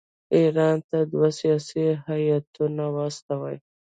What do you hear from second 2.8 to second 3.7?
واستوي.